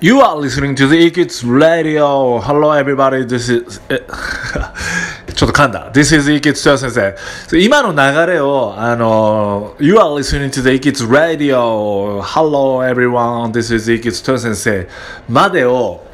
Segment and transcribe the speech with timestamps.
[0.00, 2.38] You are listening to the E-Kids Radio.
[2.38, 3.80] Hello everybody, this is...
[5.34, 5.90] ちょっと噛んだ。
[5.92, 7.16] This is E-Kids と先生。
[7.58, 12.20] 今の流れを、あの、You are listening to the E-Kids Radio.
[12.22, 14.88] Hello everyone, this is E-Kids と先生
[15.28, 16.06] までを、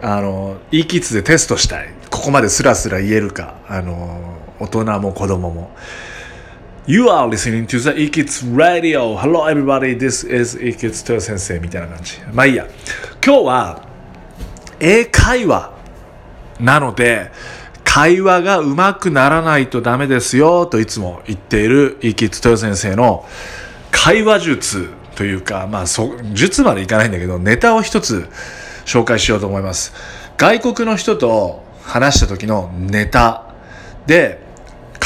[0.00, 1.92] あの、E-Kids でテストしたい。
[2.10, 3.56] ここまでスラスラ言えるか。
[3.66, 5.72] あの、大人も子供も。
[6.90, 9.16] You are listening to the E-Kids Radio.
[9.16, 12.18] Hello everybody, this is E-Kids と先生みたいな感じ。
[12.32, 12.66] まあいいや。
[13.24, 13.88] 今日は
[14.80, 15.72] 英会話
[16.58, 17.30] なので、
[17.84, 23.24] 会話が上手くならないとダメですよといつも言っている E-Kids と先生の
[23.92, 28.26] 会話術というか、まあそ、術までいかないんだけど、ネタを一つ
[28.84, 29.92] 紹介しようと思います。
[30.36, 33.54] 外国の人と話した時のネタ
[34.08, 34.49] で、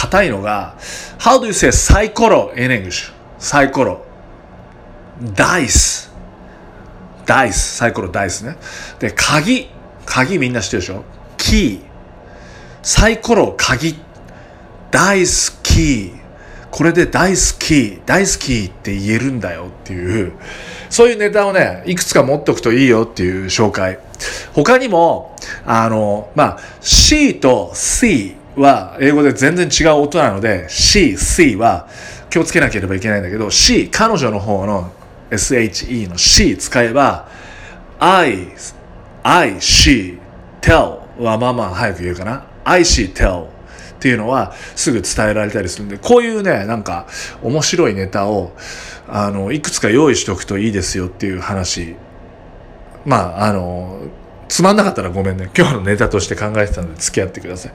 [0.04, 0.76] 硬いのが、
[1.18, 3.12] How do you say サイコロ in English?
[3.38, 4.04] サイコロ。
[5.34, 6.12] ダイス。
[7.26, 7.76] ダイス。
[7.76, 8.56] サイコロダイスね。
[8.98, 9.68] で、鍵。
[10.04, 11.04] 鍵みんな知ってるでしょ？
[11.38, 11.80] キー。
[12.82, 13.96] サイコロ鍵。
[14.90, 16.12] ダイスキー。
[16.70, 20.32] これで大好き、大好きって言えるんだよっていう、
[20.90, 24.00] そういうネタをね、いくつか持っておくといいよっていう紹介。
[24.52, 31.88] 他にも、あの、まあ、C と C は英語で全然違う音なので C、C は
[32.30, 34.92] 気をつけなければいけないんだけど C、彼女の方の
[35.30, 37.28] SHE の C 使えば
[37.98, 38.48] I、
[39.22, 40.18] I、She、
[40.60, 42.44] Tell はまあまあ早く言うかな。
[42.64, 43.48] I、She、Tell っ
[43.98, 47.06] ていうのはすぐ伝えられたりするんでこういうねなんか
[47.42, 48.52] 面白いネタを
[49.08, 51.96] あのいくつか用意しておくといいですよっていう話。
[53.06, 54.00] まああの
[54.48, 55.50] つまんなかったらごめんね。
[55.56, 57.72] 今日のネタとして考えてたので付き合ってください。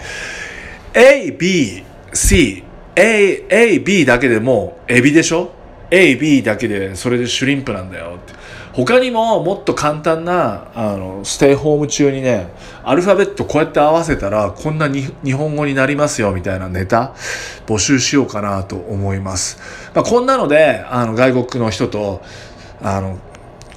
[0.93, 2.63] A, B, C,
[2.95, 5.51] A, A, B だけでもエビでしょ
[5.91, 8.39] ?A, B だけでそれでシュリンプなんだよって。
[8.73, 12.47] 他にももっと簡単なあのステイホーム中にね
[12.83, 17.13] アルファベットこうやって合わせたらこんなに日本語になりますよみたいなネタ
[17.65, 22.21] 募集しようかなと思います、まあ、こんなのであの外国の人と
[22.81, 23.17] あの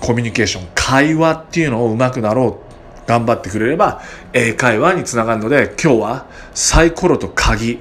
[0.01, 2.72] コミュニケーション会話っていうのをうまくなろう
[3.07, 4.03] 頑張ってくれれば
[4.33, 7.81] 英会話につながるので今日はサイコロと鍵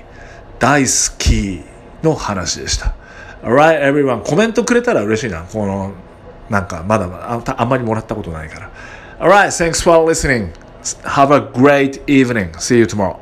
[0.60, 1.62] 大好き
[2.04, 2.96] の話でした。
[3.44, 5.94] Alright everyone コメントくれたら嬉しいなこの
[6.50, 8.72] なんかまだまだあんまりもらったことないから
[9.20, 10.52] Alright thanks for listening
[11.04, 13.18] have a great evening see you tomorrow